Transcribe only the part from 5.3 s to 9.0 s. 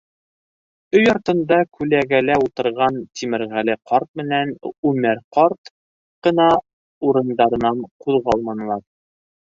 ҡарт ҡына урындарынан ҡуҙғалманылар.